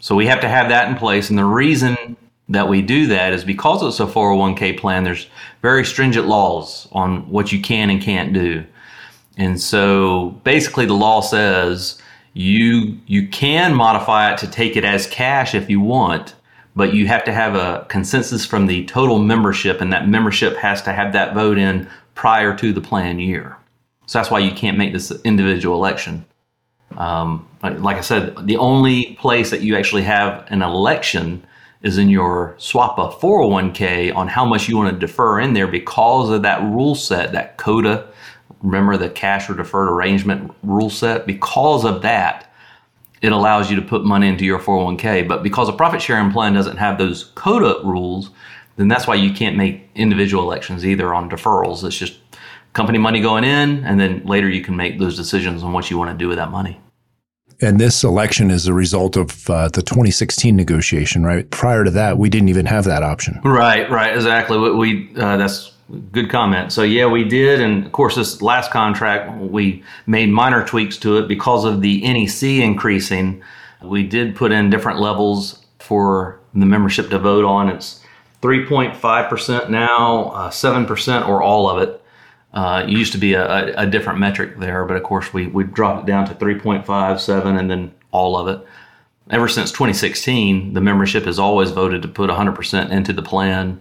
So 0.00 0.14
we 0.14 0.26
have 0.26 0.40
to 0.40 0.48
have 0.48 0.68
that 0.68 0.88
in 0.88 0.96
place. 0.96 1.30
And 1.30 1.38
the 1.38 1.44
reason 1.44 2.16
that 2.48 2.68
we 2.68 2.82
do 2.82 3.06
that 3.06 3.32
is 3.32 3.44
because 3.44 3.82
it's 3.82 4.00
a 4.00 4.12
401k 4.12 4.78
plan, 4.78 5.04
there's 5.04 5.28
very 5.62 5.84
stringent 5.84 6.26
laws 6.26 6.88
on 6.92 7.28
what 7.30 7.52
you 7.52 7.60
can 7.60 7.88
and 7.88 8.02
can't 8.02 8.32
do. 8.32 8.64
And 9.36 9.60
so 9.60 10.30
basically 10.44 10.86
the 10.86 10.94
law 10.94 11.20
says 11.20 12.00
you 12.34 12.98
you 13.06 13.28
can 13.28 13.74
modify 13.74 14.32
it 14.32 14.38
to 14.38 14.46
take 14.46 14.76
it 14.76 14.84
as 14.84 15.06
cash 15.06 15.54
if 15.54 15.70
you 15.70 15.80
want, 15.80 16.34
but 16.74 16.94
you 16.94 17.06
have 17.06 17.24
to 17.24 17.32
have 17.32 17.54
a 17.54 17.86
consensus 17.88 18.44
from 18.44 18.66
the 18.66 18.84
total 18.86 19.18
membership 19.18 19.80
and 19.80 19.92
that 19.92 20.08
membership 20.08 20.56
has 20.56 20.82
to 20.82 20.92
have 20.92 21.12
that 21.12 21.34
vote 21.34 21.58
in 21.58 21.88
prior 22.14 22.56
to 22.56 22.72
the 22.72 22.80
plan 22.80 23.18
year. 23.18 23.56
So 24.06 24.18
that's 24.18 24.30
why 24.30 24.40
you 24.40 24.52
can't 24.52 24.78
make 24.78 24.92
this 24.92 25.10
individual 25.22 25.76
election. 25.76 26.24
Um, 26.96 27.48
like 27.62 27.96
I 27.96 28.02
said, 28.02 28.46
the 28.46 28.56
only 28.56 29.14
place 29.14 29.50
that 29.50 29.62
you 29.62 29.76
actually 29.76 30.02
have 30.02 30.46
an 30.50 30.62
election 30.62 31.44
is 31.82 31.98
in 31.98 32.08
your 32.08 32.54
swap 32.58 32.96
SWAPA 32.96 33.18
401k 33.20 34.14
on 34.14 34.28
how 34.28 34.44
much 34.44 34.68
you 34.68 34.76
want 34.76 34.92
to 34.92 34.98
defer 34.98 35.40
in 35.40 35.52
there 35.52 35.66
because 35.66 36.30
of 36.30 36.42
that 36.42 36.62
rule 36.62 36.94
set, 36.94 37.32
that 37.32 37.56
CODA. 37.56 38.08
Remember 38.62 38.96
the 38.96 39.10
cash 39.10 39.50
or 39.50 39.54
deferred 39.54 39.88
arrangement 39.88 40.54
rule 40.62 40.90
set? 40.90 41.26
Because 41.26 41.84
of 41.84 42.02
that, 42.02 42.52
it 43.20 43.32
allows 43.32 43.70
you 43.70 43.76
to 43.76 43.82
put 43.82 44.04
money 44.04 44.28
into 44.28 44.44
your 44.44 44.60
401k. 44.60 45.26
But 45.26 45.42
because 45.42 45.68
a 45.68 45.72
profit 45.72 46.02
sharing 46.02 46.30
plan 46.30 46.52
doesn't 46.52 46.76
have 46.76 46.98
those 46.98 47.32
CODA 47.34 47.80
rules, 47.84 48.30
then 48.76 48.88
that's 48.88 49.06
why 49.06 49.14
you 49.14 49.32
can't 49.32 49.56
make 49.56 49.88
individual 49.94 50.42
elections 50.44 50.84
either 50.84 51.12
on 51.14 51.30
deferrals. 51.30 51.84
It's 51.84 51.96
just 51.96 52.18
company 52.72 52.98
money 52.98 53.20
going 53.20 53.44
in, 53.44 53.84
and 53.84 54.00
then 54.00 54.24
later 54.24 54.48
you 54.48 54.62
can 54.62 54.76
make 54.76 54.98
those 54.98 55.16
decisions 55.16 55.62
on 55.62 55.72
what 55.72 55.90
you 55.90 55.98
want 55.98 56.10
to 56.10 56.16
do 56.16 56.28
with 56.28 56.38
that 56.38 56.50
money. 56.50 56.80
And 57.60 57.78
this 57.78 58.02
election 58.02 58.50
is 58.50 58.66
a 58.66 58.74
result 58.74 59.16
of 59.16 59.48
uh, 59.48 59.68
the 59.68 59.82
2016 59.82 60.56
negotiation, 60.56 61.22
right? 61.22 61.48
Prior 61.50 61.84
to 61.84 61.90
that, 61.92 62.18
we 62.18 62.28
didn't 62.28 62.48
even 62.48 62.66
have 62.66 62.84
that 62.86 63.04
option. 63.04 63.40
Right, 63.44 63.88
right, 63.88 64.14
exactly. 64.14 64.58
We, 64.58 64.72
we 64.72 65.10
uh, 65.16 65.36
that's 65.36 65.72
good 66.10 66.28
comment. 66.28 66.72
So 66.72 66.82
yeah, 66.82 67.06
we 67.06 67.24
did, 67.24 67.60
and 67.60 67.86
of 67.86 67.92
course, 67.92 68.16
this 68.16 68.42
last 68.42 68.72
contract 68.72 69.38
we 69.40 69.84
made 70.06 70.30
minor 70.30 70.66
tweaks 70.66 70.96
to 70.98 71.18
it 71.18 71.28
because 71.28 71.64
of 71.64 71.82
the 71.82 72.00
NEC 72.02 72.42
increasing. 72.42 73.42
We 73.82 74.02
did 74.02 74.34
put 74.34 74.50
in 74.50 74.70
different 74.70 74.98
levels 74.98 75.64
for 75.78 76.40
the 76.54 76.66
membership 76.66 77.10
to 77.10 77.18
vote 77.18 77.44
on. 77.44 77.68
It's 77.68 78.01
3.5 78.42 79.28
percent 79.28 79.70
now, 79.70 80.30
uh, 80.30 80.50
seven 80.50 80.84
uh, 80.84 80.86
percent, 80.86 81.26
or 81.26 81.42
all 81.42 81.70
of 81.70 81.88
it. 81.88 82.02
Uh, 82.52 82.84
it 82.86 82.90
used 82.90 83.12
to 83.12 83.18
be 83.18 83.32
a, 83.32 83.74
a, 83.78 83.86
different 83.86 84.18
metric 84.18 84.58
there, 84.58 84.84
but 84.84 84.94
of 84.94 85.02
course 85.02 85.32
we, 85.32 85.46
we 85.46 85.64
dropped 85.64 86.02
it 86.02 86.06
down 86.06 86.26
to 86.28 86.34
3.57 86.34 87.58
and 87.58 87.70
then 87.70 87.90
all 88.10 88.36
of 88.36 88.46
it. 88.46 88.66
Ever 89.30 89.48
since 89.48 89.70
2016, 89.70 90.74
the 90.74 90.80
membership 90.82 91.24
has 91.24 91.38
always 91.38 91.70
voted 91.70 92.02
to 92.02 92.08
put 92.08 92.28
100% 92.28 92.90
into 92.90 93.14
the 93.14 93.22
plan. 93.22 93.80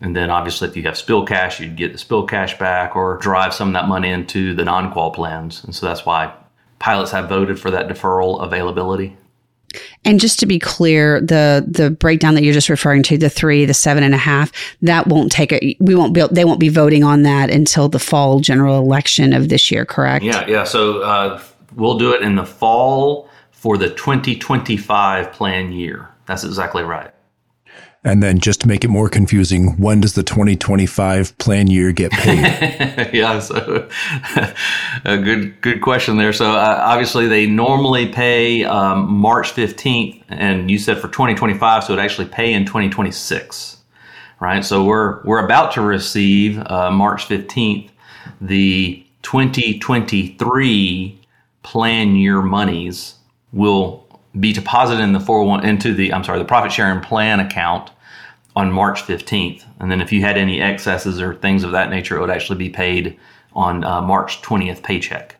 And 0.00 0.16
then 0.16 0.30
obviously, 0.30 0.68
if 0.68 0.76
you 0.76 0.84
have 0.84 0.96
spill 0.96 1.26
cash, 1.26 1.60
you'd 1.60 1.76
get 1.76 1.92
the 1.92 1.98
spill 1.98 2.24
cash 2.24 2.56
back 2.58 2.96
or 2.96 3.18
drive 3.18 3.52
some 3.52 3.68
of 3.68 3.74
that 3.74 3.88
money 3.88 4.08
into 4.08 4.54
the 4.54 4.64
non 4.64 4.90
qual 4.90 5.10
plans. 5.10 5.62
And 5.64 5.74
so 5.74 5.84
that's 5.84 6.06
why 6.06 6.32
pilots 6.78 7.10
have 7.10 7.28
voted 7.28 7.60
for 7.60 7.70
that 7.72 7.88
deferral 7.88 8.42
availability. 8.42 9.17
And 10.04 10.20
just 10.20 10.38
to 10.40 10.46
be 10.46 10.58
clear, 10.58 11.20
the 11.20 11.64
the 11.68 11.90
breakdown 11.90 12.34
that 12.34 12.42
you're 12.42 12.54
just 12.54 12.68
referring 12.68 13.02
to, 13.04 13.18
the 13.18 13.30
three, 13.30 13.64
the 13.64 13.74
seven 13.74 14.02
and 14.02 14.14
a 14.14 14.18
half, 14.18 14.50
that 14.82 15.06
won't 15.06 15.30
take 15.30 15.52
it. 15.52 15.76
We 15.80 15.94
won't 15.94 16.14
be. 16.14 16.26
They 16.30 16.44
won't 16.44 16.60
be 16.60 16.68
voting 16.68 17.04
on 17.04 17.22
that 17.22 17.50
until 17.50 17.88
the 17.88 17.98
fall 17.98 18.40
general 18.40 18.78
election 18.78 19.32
of 19.32 19.48
this 19.48 19.70
year. 19.70 19.84
Correct? 19.84 20.24
Yeah, 20.24 20.46
yeah. 20.46 20.64
So 20.64 21.02
uh, 21.02 21.42
we'll 21.74 21.98
do 21.98 22.12
it 22.12 22.22
in 22.22 22.36
the 22.36 22.46
fall 22.46 23.28
for 23.50 23.76
the 23.76 23.90
2025 23.90 25.32
plan 25.32 25.72
year. 25.72 26.08
That's 26.26 26.44
exactly 26.44 26.82
right. 26.82 27.12
And 28.04 28.22
then 28.22 28.38
just 28.38 28.60
to 28.60 28.68
make 28.68 28.84
it 28.84 28.88
more 28.88 29.08
confusing, 29.08 29.76
when 29.76 30.00
does 30.00 30.14
the 30.14 30.22
2025 30.22 31.36
plan 31.38 31.66
year 31.66 31.92
get 31.92 32.12
paid? 32.12 33.10
yeah, 33.12 33.40
so 33.40 33.88
a 35.04 35.18
good 35.18 35.60
good 35.60 35.82
question 35.82 36.16
there. 36.16 36.32
So 36.32 36.52
uh, 36.52 36.80
obviously 36.82 37.26
they 37.26 37.46
normally 37.46 38.08
pay 38.08 38.64
um, 38.64 39.12
March 39.12 39.52
15th, 39.52 40.22
and 40.28 40.70
you 40.70 40.78
said 40.78 40.98
for 40.98 41.08
2025, 41.08 41.84
so 41.84 41.92
it 41.92 41.98
actually 41.98 42.28
pay 42.28 42.52
in 42.52 42.64
2026, 42.64 43.78
right? 44.40 44.64
So 44.64 44.84
we're 44.84 45.20
we're 45.24 45.44
about 45.44 45.72
to 45.72 45.80
receive 45.80 46.58
uh, 46.66 46.90
March 46.92 47.26
15th 47.26 47.90
the 48.40 49.04
2023 49.22 51.20
plan 51.62 52.16
year 52.16 52.42
monies 52.42 53.14
will 53.52 54.06
be 54.38 54.52
deposited 54.52 55.02
in 55.02 55.12
the 55.12 55.20
401 55.20 55.64
into 55.64 55.94
the 55.94 56.12
I'm 56.12 56.24
sorry 56.24 56.38
the 56.38 56.44
profit 56.44 56.72
sharing 56.72 57.00
plan 57.00 57.40
account 57.40 57.90
on 58.54 58.72
March 58.72 59.02
15th, 59.02 59.64
and 59.78 59.90
then 59.90 60.00
if 60.00 60.12
you 60.12 60.20
had 60.20 60.36
any 60.36 60.60
excesses 60.60 61.20
or 61.20 61.34
things 61.34 61.62
of 61.62 61.70
that 61.72 61.90
nature, 61.90 62.16
it 62.16 62.20
would 62.20 62.30
actually 62.30 62.58
be 62.58 62.68
paid 62.68 63.16
on 63.52 63.84
uh, 63.84 64.00
March 64.02 64.42
20th 64.42 64.82
paycheck. 64.82 65.36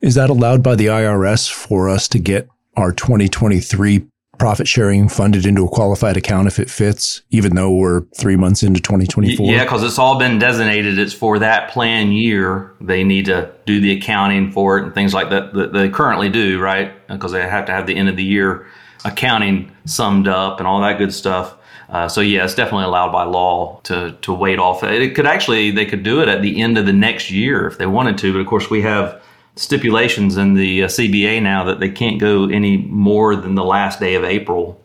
Is 0.00 0.14
that 0.14 0.30
allowed 0.30 0.62
by 0.62 0.74
the 0.74 0.86
IRS 0.86 1.50
for 1.50 1.88
us 1.88 2.08
to 2.08 2.18
get 2.18 2.48
our 2.76 2.92
2023 2.92 4.06
profit 4.38 4.68
sharing 4.68 5.08
funded 5.08 5.46
into 5.46 5.64
a 5.64 5.68
qualified 5.68 6.16
account 6.16 6.48
if 6.48 6.58
it 6.58 6.70
fits, 6.70 7.22
even 7.30 7.54
though 7.54 7.72
we're 7.72 8.02
three 8.16 8.36
months 8.36 8.62
into 8.62 8.80
2024? 8.80 9.46
Yeah, 9.46 9.64
because 9.64 9.82
it's 9.82 9.98
all 9.98 10.18
been 10.18 10.38
designated. 10.38 10.98
It's 10.98 11.12
for 11.12 11.38
that 11.38 11.70
plan 11.70 12.12
year. 12.12 12.74
They 12.80 13.04
need 13.04 13.26
to 13.26 13.52
do 13.66 13.80
the 13.80 13.92
accounting 13.92 14.50
for 14.50 14.78
it 14.78 14.84
and 14.84 14.94
things 14.94 15.12
like 15.14 15.30
that 15.30 15.54
that 15.54 15.72
they 15.72 15.88
currently 15.88 16.28
do, 16.28 16.60
right? 16.60 16.92
Because 17.08 17.32
they 17.32 17.42
have 17.42 17.66
to 17.66 17.72
have 17.72 17.86
the 17.86 17.96
end 17.96 18.08
of 18.08 18.16
the 18.16 18.24
year 18.24 18.66
accounting 19.04 19.70
summed 19.84 20.28
up 20.28 20.58
and 20.58 20.66
all 20.66 20.80
that 20.80 20.98
good 20.98 21.12
stuff. 21.12 21.54
Uh, 21.88 22.06
so 22.06 22.20
yeah, 22.20 22.44
it's 22.44 22.54
definitely 22.54 22.84
allowed 22.84 23.12
by 23.12 23.24
law 23.24 23.80
to 23.82 24.12
to 24.20 24.32
wait 24.32 24.58
off. 24.58 24.82
It 24.82 25.14
could 25.14 25.26
actually 25.26 25.70
they 25.70 25.86
could 25.86 26.02
do 26.02 26.20
it 26.20 26.28
at 26.28 26.42
the 26.42 26.60
end 26.60 26.76
of 26.76 26.84
the 26.86 26.92
next 26.92 27.30
year 27.30 27.66
if 27.66 27.78
they 27.78 27.86
wanted 27.86 28.18
to, 28.18 28.32
but 28.32 28.40
of 28.40 28.46
course 28.46 28.68
we 28.68 28.82
have 28.82 29.22
stipulations 29.58 30.36
in 30.36 30.54
the 30.54 30.84
uh, 30.84 30.86
CBA 30.86 31.42
now 31.42 31.64
that 31.64 31.80
they 31.80 31.90
can't 31.90 32.20
go 32.20 32.48
any 32.48 32.76
more 32.76 33.34
than 33.34 33.56
the 33.56 33.64
last 33.64 33.98
day 33.98 34.14
of 34.14 34.24
April. 34.24 34.80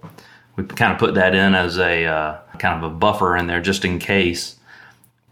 We 0.56 0.64
kind 0.66 0.92
of 0.92 1.00
put 1.00 1.14
that 1.16 1.36
in 1.36 1.56
as 1.56 1.78
a 1.78 2.06
uh, 2.06 2.40
kind 2.58 2.84
of 2.84 2.92
a 2.92 2.94
buffer 2.94 3.38
in 3.38 3.48
there 3.48 3.62
just 3.62 3.86
in 3.86 4.00
case. 4.00 4.58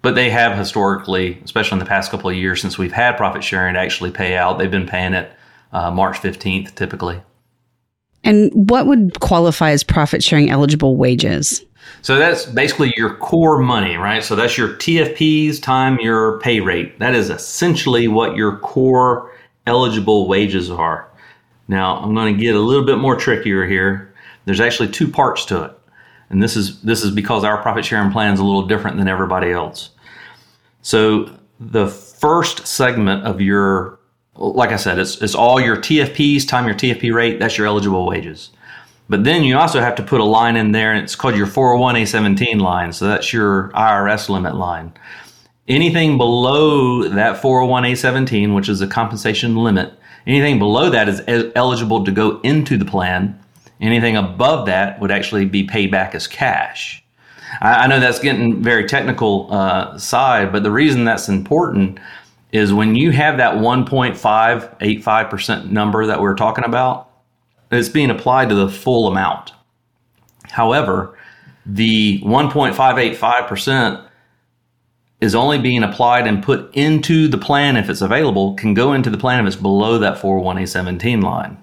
But 0.02 0.16
they 0.16 0.30
have 0.30 0.58
historically, 0.58 1.40
especially 1.44 1.76
in 1.76 1.80
the 1.80 1.86
past 1.86 2.12
couple 2.12 2.30
of 2.30 2.36
years 2.36 2.62
since 2.62 2.78
we've 2.78 2.92
had 2.92 3.18
profit 3.18 3.44
sharing 3.44 3.74
to 3.74 3.80
actually 3.80 4.12
pay 4.12 4.36
out, 4.36 4.58
they've 4.58 4.72
been 4.72 4.88
paying 4.88 5.14
it 5.14 5.32
uh, 5.72 5.92
March 5.92 6.18
15th 6.18 6.76
typically. 6.76 7.22
And 8.24 8.52
what 8.70 8.86
would 8.86 9.20
qualify 9.20 9.72
as 9.72 9.84
profit 9.84 10.24
sharing 10.24 10.50
eligible 10.50 10.96
wages? 10.96 11.66
So 12.02 12.18
that's 12.18 12.46
basically 12.46 12.94
your 12.98 13.16
core 13.16 13.60
money, 13.60 13.96
right? 13.96 14.24
So 14.24 14.36
that's 14.36 14.58
your 14.58 14.70
TFPs 14.70 15.62
time 15.62 16.00
your 16.00 16.40
pay 16.40 16.60
rate. 16.60 17.00
That 17.00 17.14
is 17.14 17.30
essentially 17.30 18.08
what 18.08 18.36
your 18.36 18.58
core 18.58 19.32
eligible 19.68 20.28
wages 20.28 20.72
are. 20.72 21.08
Now, 21.68 21.98
I'm 21.98 22.14
going 22.16 22.36
to 22.36 22.42
get 22.42 22.56
a 22.56 22.60
little 22.60 22.86
bit 22.86 22.98
more 22.98 23.16
trickier 23.16 23.66
here. 23.66 24.14
There's 24.46 24.60
actually 24.60 24.90
two 24.90 25.08
parts 25.08 25.46
to 25.46 25.64
it. 25.64 25.78
And 26.30 26.42
this 26.42 26.56
is 26.56 26.82
this 26.82 27.04
is 27.04 27.12
because 27.12 27.44
our 27.44 27.62
profit 27.62 27.84
sharing 27.86 28.12
plan 28.12 28.34
is 28.34 28.40
a 28.40 28.44
little 28.44 28.66
different 28.66 28.98
than 28.98 29.08
everybody 29.10 29.52
else. 29.52 29.90
So 30.82 31.30
the 31.60 31.88
first 31.88 32.66
segment 32.66 33.26
of 33.26 33.42
your 33.42 34.00
like 34.36 34.72
I 34.72 34.78
said, 34.78 34.98
it's, 34.98 35.22
it's 35.22 35.36
all 35.36 35.60
your 35.60 35.78
TFPs, 35.78 36.48
time 36.48 36.66
your 36.66 36.76
TFP 36.76 37.14
rate, 37.14 37.40
that's 37.40 37.58
your 37.58 37.68
eligible 37.68 38.06
wages. 38.06 38.50
But 39.10 39.24
then 39.24 39.44
you 39.44 39.58
also 39.58 39.82
have 39.82 39.96
to 39.96 40.04
put 40.04 40.22
a 40.22 40.26
line 40.26 40.56
in 40.56 40.72
there, 40.72 40.94
and 40.94 41.04
it's 41.04 41.16
called 41.16 41.36
your 41.36 41.48
401A17 41.48 42.62
line. 42.62 42.94
So 42.94 43.08
that's 43.08 43.34
your 43.34 43.70
IRS 43.70 44.30
limit 44.30 44.56
line. 44.56 44.94
Anything 45.68 46.18
below 46.18 47.08
that 47.08 47.42
401A17, 47.42 48.56
which 48.56 48.70
is 48.70 48.80
the 48.80 48.88
compensation 48.88 49.56
limit, 49.56 49.94
anything 50.26 50.60
below 50.60 50.90
that 50.90 51.10
is 51.10 51.22
eligible 51.56 52.06
to 52.06 52.12
go 52.12 52.40
into 52.42 52.78
the 52.78 52.86
plan. 52.86 53.38
Anything 53.80 54.16
above 54.16 54.68
that 54.68 55.00
would 55.00 55.12
actually 55.12 55.46
be 55.46 55.64
paid 55.64 55.92
back 55.92 56.16
as 56.16 56.28
cash. 56.28 57.04
I, 57.60 57.84
I 57.84 57.88
know 57.88 58.00
that's 58.00 58.20
getting 58.20 58.62
very 58.62 58.88
technical 58.88 59.52
uh, 59.52 59.98
side, 59.98 60.52
but 60.52 60.62
the 60.64 60.72
reason 60.72 61.04
that's 61.04 61.28
important 61.28 62.00
is 62.52 62.72
when 62.74 62.96
you 62.96 63.12
have 63.12 63.38
that 63.38 63.56
1.585% 63.56 65.72
number 65.72 66.06
that 66.06 66.22
we're 66.22 66.36
talking 66.36 66.66
about, 66.66 67.11
it's 67.72 67.90
being 67.90 68.10
applied 68.10 68.50
to 68.50 68.56
the 68.56 68.70
full 68.70 69.08
amount. 69.08 69.54
However, 70.50 71.18
the 71.66 72.20
1.585% 72.22 74.08
is 75.22 75.36
only 75.36 75.60
being 75.60 75.84
applied 75.84 76.28
and 76.28 76.44
put 76.44 76.74
into 76.74 77.28
the 77.28 77.38
plan 77.38 77.78
if 77.78 77.90
it's 77.90 78.02
available, 78.02 78.56
can 78.56 78.74
go 78.74 78.94
into 78.94 79.10
the 79.10 79.18
plan 79.18 79.40
if 79.40 79.54
it's 79.54 79.62
below 79.62 80.00
that 80.00 80.18
401A17 80.18 81.24
line. 81.24 81.58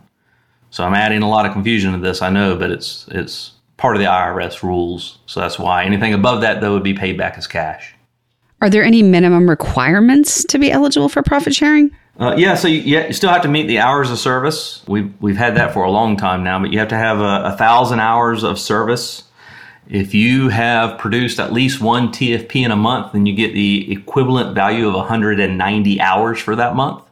So 0.70 0.84
I'm 0.84 0.94
adding 0.94 1.22
a 1.22 1.28
lot 1.28 1.44
of 1.44 1.52
confusion 1.52 1.92
to 1.92 1.98
this, 1.98 2.22
I 2.22 2.30
know, 2.30 2.56
but 2.56 2.70
it's 2.70 3.06
it's 3.10 3.52
part 3.76 3.96
of 3.96 4.00
the 4.00 4.08
IRS 4.08 4.62
rules. 4.62 5.18
So 5.26 5.40
that's 5.40 5.58
why 5.58 5.84
anything 5.84 6.14
above 6.14 6.40
that 6.42 6.60
though 6.60 6.74
would 6.74 6.82
be 6.82 6.94
paid 6.94 7.18
back 7.18 7.36
as 7.36 7.46
cash. 7.46 7.94
Are 8.60 8.70
there 8.70 8.82
any 8.84 9.02
minimum 9.02 9.48
requirements 9.48 10.44
to 10.44 10.58
be 10.58 10.70
eligible 10.70 11.08
for 11.08 11.22
profit 11.22 11.54
sharing? 11.54 11.90
Uh, 12.18 12.34
yeah, 12.36 12.56
so 12.56 12.66
you, 12.66 12.80
you 12.80 13.12
still 13.12 13.30
have 13.30 13.42
to 13.42 13.48
meet 13.48 13.68
the 13.68 13.78
hours 13.78 14.10
of 14.10 14.18
service. 14.18 14.82
We've 14.88 15.12
we've 15.20 15.36
had 15.36 15.56
that 15.56 15.72
for 15.72 15.84
a 15.84 15.90
long 15.90 16.16
time 16.16 16.42
now, 16.42 16.58
but 16.58 16.72
you 16.72 16.78
have 16.80 16.88
to 16.88 16.96
have 16.96 17.20
a, 17.20 17.52
a 17.54 17.56
thousand 17.56 18.00
hours 18.00 18.42
of 18.42 18.58
service, 18.58 19.22
If 19.88 20.14
you 20.14 20.48
have 20.48 20.98
produced 20.98 21.38
at 21.38 21.52
least 21.52 21.80
one 21.80 22.08
TFP 22.08 22.64
in 22.64 22.72
a 22.72 22.76
month, 22.76 23.12
then 23.12 23.24
you 23.24 23.34
get 23.34 23.54
the 23.54 23.90
equivalent 23.92 24.54
value 24.54 24.88
of 24.88 24.94
190 24.94 26.00
hours 26.00 26.40
for 26.40 26.56
that 26.56 26.74
month. 26.74 27.04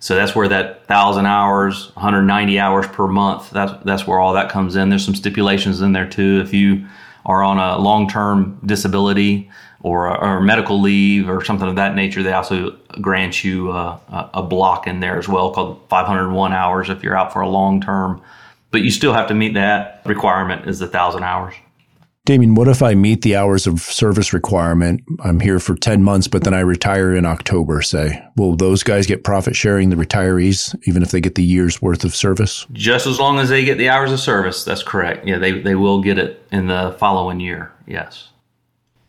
So 0.00 0.14
that's 0.14 0.34
where 0.34 0.48
that 0.48 0.86
thousand 0.86 1.26
hours, 1.26 1.90
190 1.96 2.58
hours 2.58 2.86
per 2.88 3.06
month, 3.06 3.50
that's, 3.50 3.72
that's 3.84 4.06
where 4.06 4.18
all 4.18 4.34
that 4.34 4.50
comes 4.50 4.76
in. 4.76 4.88
There's 4.88 5.04
some 5.04 5.14
stipulations 5.14 5.80
in 5.80 5.92
there 5.92 6.08
too. 6.08 6.40
If 6.42 6.54
you 6.54 6.86
are 7.26 7.42
on 7.42 7.58
a 7.58 7.78
long 7.78 8.08
term 8.08 8.60
disability 8.64 9.50
or, 9.82 10.06
or 10.22 10.40
medical 10.40 10.80
leave 10.80 11.28
or 11.28 11.44
something 11.44 11.68
of 11.68 11.76
that 11.76 11.94
nature, 11.94 12.22
they 12.22 12.32
also 12.32 12.76
grant 13.00 13.42
you 13.42 13.70
uh, 13.70 13.98
a, 14.08 14.30
a 14.34 14.42
block 14.42 14.86
in 14.86 15.00
there 15.00 15.18
as 15.18 15.28
well 15.28 15.52
called 15.52 15.80
501 15.88 16.52
hours 16.52 16.90
if 16.90 17.02
you're 17.02 17.16
out 17.16 17.32
for 17.32 17.40
a 17.40 17.48
long 17.48 17.80
term. 17.80 18.20
But 18.70 18.82
you 18.82 18.90
still 18.90 19.12
have 19.12 19.28
to 19.28 19.34
meet 19.34 19.54
that 19.54 20.02
requirement 20.04 20.68
is 20.68 20.78
the 20.78 20.86
thousand 20.86 21.24
hours. 21.24 21.54
Damian, 22.26 22.54
what 22.54 22.68
if 22.68 22.82
I 22.82 22.94
meet 22.94 23.22
the 23.22 23.34
hours 23.34 23.66
of 23.66 23.80
service 23.80 24.32
requirement? 24.32 25.02
I'm 25.24 25.40
here 25.40 25.58
for 25.58 25.74
10 25.74 26.04
months, 26.04 26.28
but 26.28 26.44
then 26.44 26.52
I 26.52 26.60
retire 26.60 27.16
in 27.16 27.24
October, 27.24 27.80
say. 27.80 28.22
Will 28.36 28.54
those 28.54 28.82
guys 28.82 29.06
get 29.06 29.24
profit 29.24 29.56
sharing, 29.56 29.88
the 29.88 29.96
retirees, 29.96 30.78
even 30.86 31.02
if 31.02 31.10
they 31.10 31.20
get 31.20 31.34
the 31.34 31.42
year's 31.42 31.80
worth 31.80 32.04
of 32.04 32.14
service? 32.14 32.66
Just 32.72 33.06
as 33.06 33.18
long 33.18 33.38
as 33.38 33.48
they 33.48 33.64
get 33.64 33.78
the 33.78 33.88
hours 33.88 34.12
of 34.12 34.20
service, 34.20 34.62
that's 34.64 34.82
correct. 34.82 35.26
Yeah, 35.26 35.38
they, 35.38 35.60
they 35.60 35.74
will 35.74 36.02
get 36.02 36.18
it 36.18 36.46
in 36.52 36.66
the 36.66 36.94
following 37.00 37.40
year, 37.40 37.72
yes. 37.86 38.28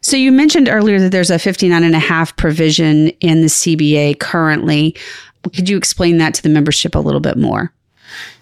So 0.02 0.18
you 0.18 0.32
mentioned 0.32 0.68
earlier 0.68 1.00
that 1.00 1.12
there's 1.12 1.30
a 1.30 1.38
59 1.38 1.84
and 1.84 1.96
a 1.96 2.00
half 2.00 2.36
provision 2.36 3.10
in 3.20 3.42
the 3.42 3.48
CBA 3.48 4.20
currently. 4.20 4.96
Could 5.56 5.70
you 5.70 5.78
explain 5.78 6.18
that 6.18 6.34
to 6.36 6.44
the 6.44 6.50
membership 6.50 6.96
a 6.96 7.00
little 7.00 7.20
bit 7.20 7.38
more? 7.38 7.72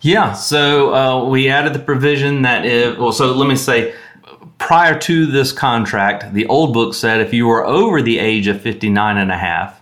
Yeah, 0.02 0.34
so 0.34 0.96
uh, 0.96 1.30
we 1.30 1.50
added 1.50 1.74
the 1.74 1.80
provision 1.80 2.42
that 2.44 2.66
if, 2.66 2.98
well, 2.98 3.12
so 3.12 3.34
let 3.34 3.48
me 3.48 3.56
say, 3.56 3.94
prior 4.58 4.98
to 5.00 5.26
this 5.26 5.52
contract, 5.52 6.34
the 6.34 6.46
old 6.48 6.74
book 6.74 6.94
said 6.94 7.20
if 7.20 7.34
you 7.34 7.46
were 7.46 7.66
over 7.66 8.02
the 8.02 8.20
age 8.20 8.48
of 8.48 8.62
59 8.62 9.18
and 9.18 9.32
a 9.32 9.38
half, 9.38 9.80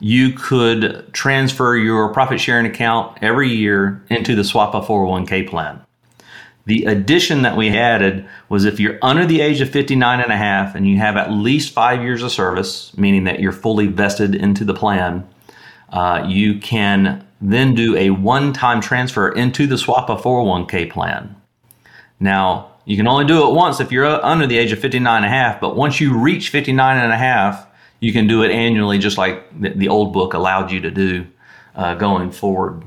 you 0.00 0.32
could 0.32 1.12
transfer 1.12 1.76
your 1.76 2.12
profit 2.12 2.40
sharing 2.40 2.66
account 2.66 3.18
every 3.20 3.50
year 3.50 4.02
into 4.10 4.34
the 4.34 4.42
SWAPA 4.42 4.86
401k 4.86 5.48
plan. 5.48 5.80
The 6.68 6.84
addition 6.84 7.40
that 7.42 7.56
we 7.56 7.70
added 7.70 8.28
was 8.50 8.66
if 8.66 8.78
you're 8.78 8.98
under 9.00 9.24
the 9.24 9.40
age 9.40 9.62
of 9.62 9.70
59 9.70 10.20
and 10.20 10.30
a 10.30 10.36
half 10.36 10.74
and 10.74 10.86
you 10.86 10.98
have 10.98 11.16
at 11.16 11.32
least 11.32 11.72
five 11.72 12.02
years 12.02 12.22
of 12.22 12.30
service, 12.30 12.94
meaning 12.94 13.24
that 13.24 13.40
you're 13.40 13.52
fully 13.52 13.86
vested 13.86 14.34
into 14.34 14.66
the 14.66 14.74
plan, 14.74 15.26
uh, 15.88 16.26
you 16.28 16.58
can 16.58 17.26
then 17.40 17.74
do 17.74 17.96
a 17.96 18.10
one 18.10 18.52
time 18.52 18.82
transfer 18.82 19.30
into 19.30 19.66
the 19.66 19.76
SWAPA 19.76 20.20
401k 20.20 20.90
plan. 20.90 21.34
Now, 22.20 22.72
you 22.84 22.98
can 22.98 23.08
only 23.08 23.24
do 23.24 23.48
it 23.48 23.54
once 23.54 23.80
if 23.80 23.90
you're 23.90 24.04
under 24.04 24.46
the 24.46 24.58
age 24.58 24.70
of 24.70 24.78
59 24.78 25.16
and 25.16 25.24
a 25.24 25.30
half, 25.30 25.62
but 25.62 25.74
once 25.74 26.02
you 26.02 26.18
reach 26.18 26.50
59 26.50 26.98
and 26.98 27.10
a 27.10 27.16
half, 27.16 27.66
you 28.00 28.12
can 28.12 28.26
do 28.26 28.42
it 28.42 28.50
annually 28.50 28.98
just 28.98 29.16
like 29.16 29.42
the, 29.58 29.88
old 29.88 30.12
book 30.12 30.34
allowed 30.34 30.70
you 30.70 30.82
to 30.82 30.90
do 30.90 31.26
uh, 31.78 31.94
going 31.94 32.30
forward. 32.30 32.82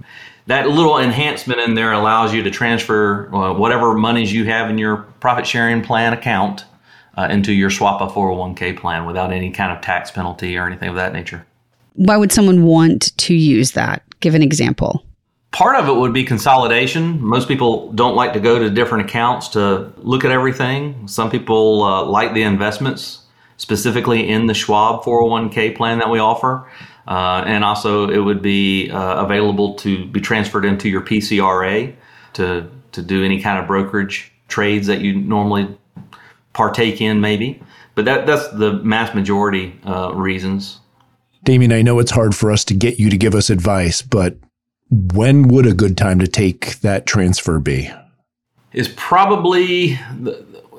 That 0.47 0.69
little 0.69 0.99
enhancement 0.99 1.61
in 1.61 1.75
there 1.75 1.93
allows 1.93 2.33
you 2.33 2.43
to 2.43 2.51
transfer 2.51 3.33
uh, 3.33 3.53
whatever 3.53 3.93
monies 3.95 4.33
you 4.33 4.45
have 4.45 4.69
in 4.69 4.77
your 4.77 4.97
profit 5.19 5.47
sharing 5.47 5.81
plan 5.81 6.13
account 6.13 6.65
uh, 7.17 7.27
into 7.29 7.53
your 7.53 7.69
SWAPA 7.69 8.11
401k 8.11 8.77
plan 8.77 9.05
without 9.05 9.31
any 9.31 9.51
kind 9.51 9.71
of 9.71 9.81
tax 9.81 10.11
penalty 10.11 10.57
or 10.57 10.67
anything 10.67 10.89
of 10.89 10.95
that 10.95 11.13
nature. 11.13 11.45
Why 11.93 12.17
would 12.17 12.31
someone 12.31 12.63
want 12.63 13.17
to 13.17 13.33
use 13.33 13.71
that? 13.71 14.03
Give 14.19 14.35
an 14.35 14.41
example. 14.41 15.05
Part 15.51 15.75
of 15.75 15.89
it 15.89 15.93
would 15.93 16.13
be 16.13 16.23
consolidation. 16.23 17.21
Most 17.21 17.47
people 17.47 17.91
don't 17.91 18.15
like 18.15 18.31
to 18.33 18.39
go 18.39 18.57
to 18.57 18.69
different 18.69 19.09
accounts 19.09 19.49
to 19.49 19.91
look 19.97 20.23
at 20.23 20.31
everything. 20.31 21.07
Some 21.07 21.29
people 21.29 21.83
uh, 21.83 22.05
like 22.05 22.33
the 22.33 22.43
investments, 22.43 23.21
specifically 23.57 24.29
in 24.29 24.47
the 24.47 24.53
Schwab 24.53 25.03
401k 25.03 25.75
plan 25.75 25.99
that 25.99 26.09
we 26.09 26.19
offer. 26.19 26.65
Uh, 27.07 27.43
and 27.45 27.63
also, 27.63 28.09
it 28.09 28.19
would 28.19 28.41
be 28.41 28.89
uh, 28.91 29.23
available 29.23 29.75
to 29.75 30.05
be 30.05 30.21
transferred 30.21 30.65
into 30.65 30.87
your 30.89 31.01
PCRA 31.01 31.93
to, 32.33 32.69
to 32.91 33.01
do 33.01 33.23
any 33.23 33.41
kind 33.41 33.59
of 33.59 33.67
brokerage 33.67 34.31
trades 34.47 34.87
that 34.87 35.01
you 35.01 35.15
normally 35.15 35.67
partake 36.53 37.01
in, 37.01 37.21
maybe. 37.21 37.61
But 37.95 38.05
that, 38.05 38.25
that's 38.25 38.47
the 38.49 38.73
mass 38.73 39.13
majority 39.13 39.79
uh, 39.85 40.13
reasons. 40.13 40.79
Damian, 41.43 41.71
I 41.71 41.81
know 41.81 41.99
it's 41.99 42.11
hard 42.11 42.35
for 42.35 42.51
us 42.51 42.63
to 42.65 42.73
get 42.73 42.99
you 42.99 43.09
to 43.09 43.17
give 43.17 43.33
us 43.33 43.49
advice, 43.49 44.01
but 44.01 44.37
when 44.89 45.47
would 45.47 45.65
a 45.65 45.73
good 45.73 45.97
time 45.97 46.19
to 46.19 46.27
take 46.27 46.79
that 46.81 47.05
transfer 47.05 47.59
be? 47.59 47.89
Is 48.73 48.89
probably, 48.89 49.99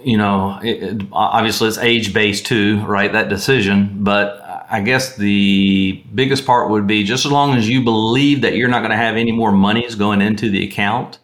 you 0.04 0.16
know, 0.16 0.58
it, 0.62 1.02
obviously 1.12 1.68
it's 1.68 1.78
age 1.78 2.14
based 2.14 2.46
too, 2.46 2.84
right? 2.86 3.12
That 3.12 3.28
decision. 3.28 3.98
But 4.04 4.41
I 4.72 4.80
guess 4.80 5.16
the 5.16 6.02
biggest 6.14 6.46
part 6.46 6.70
would 6.70 6.86
be 6.86 7.04
just 7.04 7.26
as 7.26 7.30
long 7.30 7.54
as 7.56 7.68
you 7.68 7.82
believe 7.84 8.40
that 8.40 8.56
you're 8.56 8.70
not 8.70 8.80
going 8.80 8.90
to 8.90 8.96
have 8.96 9.16
any 9.16 9.30
more 9.30 9.52
monies 9.52 9.94
going 9.94 10.22
into 10.22 10.48
the 10.48 10.66
account, 10.66 11.18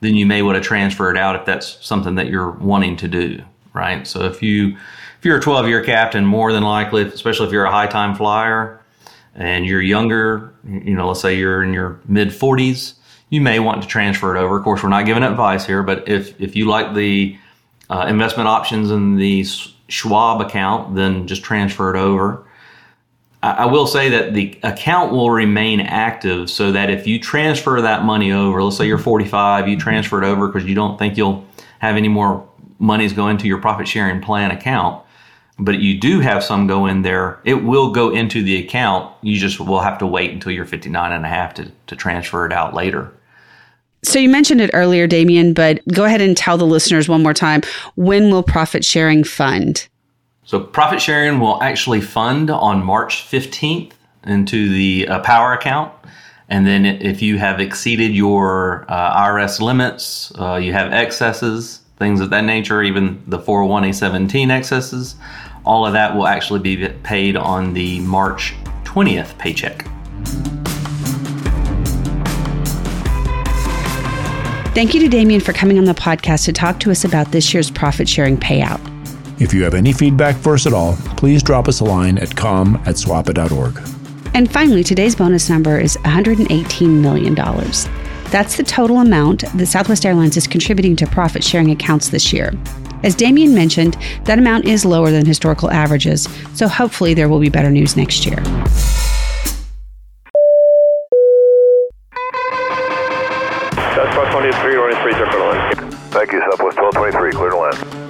then 0.00 0.16
you 0.16 0.26
may 0.26 0.42
want 0.42 0.56
to 0.56 0.60
transfer 0.60 1.08
it 1.08 1.16
out 1.16 1.36
if 1.36 1.46
that's 1.46 1.78
something 1.86 2.16
that 2.16 2.26
you're 2.26 2.50
wanting 2.50 2.96
to 2.96 3.06
do, 3.06 3.40
right? 3.74 4.08
So 4.08 4.24
if 4.24 4.42
you 4.42 4.76
if 5.18 5.24
you're 5.24 5.38
a 5.38 5.40
12 5.40 5.68
year 5.68 5.84
captain, 5.84 6.26
more 6.26 6.52
than 6.52 6.64
likely, 6.64 7.02
especially 7.02 7.46
if 7.46 7.52
you're 7.52 7.64
a 7.64 7.70
high 7.70 7.86
time 7.86 8.16
flyer, 8.16 8.80
and 9.36 9.66
you're 9.66 9.80
younger, 9.80 10.52
you 10.64 10.94
know, 10.94 11.06
let's 11.06 11.20
say 11.20 11.38
you're 11.38 11.62
in 11.62 11.72
your 11.72 12.00
mid 12.08 12.30
40s, 12.30 12.94
you 13.28 13.40
may 13.40 13.60
want 13.60 13.82
to 13.82 13.88
transfer 13.88 14.34
it 14.34 14.40
over. 14.40 14.56
Of 14.56 14.64
course, 14.64 14.82
we're 14.82 14.88
not 14.88 15.06
giving 15.06 15.22
advice 15.22 15.64
here, 15.64 15.84
but 15.84 16.08
if, 16.08 16.40
if 16.40 16.56
you 16.56 16.66
like 16.66 16.94
the 16.94 17.38
uh, 17.88 18.06
investment 18.08 18.48
options 18.48 18.90
in 18.90 19.16
the 19.16 19.44
Schwab 19.86 20.40
account, 20.40 20.96
then 20.96 21.28
just 21.28 21.44
transfer 21.44 21.94
it 21.94 21.98
over. 21.98 22.44
I, 23.42 23.66
will 23.66 23.86
say 23.86 24.10
that 24.10 24.34
the 24.34 24.58
account 24.62 25.12
will 25.12 25.30
remain 25.30 25.80
active 25.80 26.50
so 26.50 26.72
that 26.72 26.90
if 26.90 27.06
you 27.06 27.18
transfer 27.18 27.80
that 27.80 28.04
money 28.04 28.32
over, 28.32 28.62
let's 28.62 28.76
say 28.76 28.86
you're 28.86 28.98
45, 28.98 29.66
you 29.66 29.78
transfer 29.78 30.22
it 30.22 30.26
over 30.26 30.46
because 30.46 30.68
you 30.68 30.74
don't 30.74 30.98
think 30.98 31.16
you'll 31.16 31.46
have 31.78 31.96
any 31.96 32.08
more 32.08 32.46
monies 32.78 33.12
go 33.12 33.28
into 33.28 33.46
your 33.46 33.58
profit 33.58 33.88
sharing 33.88 34.20
plan 34.20 34.50
account 34.50 35.02
but 35.60 35.78
you 35.78 35.98
do 35.98 36.20
have 36.20 36.42
some 36.42 36.66
go 36.66 36.86
in 36.86 37.02
there, 37.02 37.38
it 37.44 37.62
will 37.62 37.92
go 37.92 38.10
into 38.10 38.42
the 38.42 38.56
account. 38.56 39.12
You 39.20 39.38
just 39.38 39.60
will 39.60 39.80
have 39.80 39.98
to 39.98 40.06
wait 40.06 40.30
until 40.32 40.52
you're 40.52 40.64
59 40.64 41.12
and 41.12 41.24
a 41.24 41.28
half 41.28 41.54
to, 41.54 41.70
to 41.86 41.96
transfer 41.96 42.46
it 42.46 42.52
out 42.52 42.74
later. 42.74 43.12
So 44.02 44.18
you 44.18 44.30
mentioned 44.30 44.62
it 44.62 44.70
earlier, 44.72 45.06
Damian, 45.06 45.52
but 45.52 45.86
go 45.88 46.06
ahead 46.06 46.22
and 46.22 46.34
tell 46.34 46.56
the 46.56 46.64
listeners 46.64 47.08
one 47.08 47.22
more 47.22 47.34
time 47.34 47.60
when 47.96 48.30
will 48.30 48.42
profit 48.42 48.82
sharing 48.84 49.22
fund? 49.22 49.86
So 50.50 50.58
profit 50.58 51.00
sharing 51.00 51.38
will 51.38 51.62
actually 51.62 52.00
fund 52.00 52.50
on 52.50 52.82
March 52.82 53.24
15th 53.30 53.92
into 54.24 54.68
the 54.68 55.06
uh, 55.06 55.20
power 55.20 55.52
account. 55.52 55.92
And 56.48 56.66
then 56.66 56.84
if 56.84 57.22
you 57.22 57.38
have 57.38 57.60
exceeded 57.60 58.10
your 58.16 58.84
uh, 58.88 59.26
IRS 59.28 59.60
limits, 59.60 60.32
uh, 60.40 60.56
you 60.56 60.72
have 60.72 60.92
excesses, 60.92 61.82
things 61.98 62.20
of 62.20 62.30
that 62.30 62.42
nature, 62.42 62.82
even 62.82 63.22
the 63.28 63.38
401A17 63.38 64.50
excesses, 64.50 65.14
all 65.64 65.86
of 65.86 65.92
that 65.92 66.16
will 66.16 66.26
actually 66.26 66.58
be 66.58 66.88
paid 67.04 67.36
on 67.36 67.72
the 67.72 68.00
March 68.00 68.56
20th 68.82 69.38
paycheck. 69.38 69.86
Thank 74.74 74.94
you 74.94 75.00
to 75.00 75.08
Damian 75.08 75.42
for 75.42 75.52
coming 75.52 75.78
on 75.78 75.84
the 75.84 75.94
podcast 75.94 76.44
to 76.46 76.52
talk 76.52 76.80
to 76.80 76.90
us 76.90 77.04
about 77.04 77.30
this 77.30 77.54
year's 77.54 77.70
profit 77.70 78.08
sharing 78.08 78.36
payout. 78.36 78.99
If 79.40 79.54
you 79.54 79.64
have 79.64 79.72
any 79.72 79.94
feedback 79.94 80.36
for 80.36 80.52
us 80.52 80.66
at 80.66 80.74
all, 80.74 80.96
please 81.16 81.42
drop 81.42 81.66
us 81.66 81.80
a 81.80 81.84
line 81.84 82.18
at 82.18 82.36
com 82.36 82.76
at 82.84 82.96
swapa.org. 82.96 83.80
And 84.34 84.52
finally, 84.52 84.84
today's 84.84 85.16
bonus 85.16 85.48
number 85.48 85.78
is 85.78 85.96
$118 86.04 87.00
million. 87.00 87.34
That's 88.30 88.56
the 88.58 88.62
total 88.62 88.98
amount 88.98 89.44
that 89.56 89.66
Southwest 89.66 90.04
Airlines 90.04 90.36
is 90.36 90.46
contributing 90.46 90.94
to 90.96 91.06
profit 91.06 91.42
sharing 91.42 91.70
accounts 91.70 92.10
this 92.10 92.34
year. 92.34 92.52
As 93.02 93.14
Damian 93.14 93.54
mentioned, 93.54 93.96
that 94.24 94.38
amount 94.38 94.66
is 94.66 94.84
lower 94.84 95.10
than 95.10 95.24
historical 95.24 95.70
averages, 95.70 96.28
so 96.54 96.68
hopefully 96.68 97.14
there 97.14 97.30
will 97.30 97.40
be 97.40 97.48
better 97.48 97.70
news 97.70 97.96
next 97.96 98.26
year. 98.26 98.36
Southwest 103.96 104.32
23, 104.32 104.74
running 104.74 105.02
3 105.02 105.12
clear 105.14 105.26
to 105.26 105.38
land. 105.38 105.94
Thank 106.12 106.32
you, 106.32 106.40
Southwest 106.50 106.76
1223, 106.78 107.32
clear 107.32 107.50
to 107.50 107.56
land. 107.56 108.09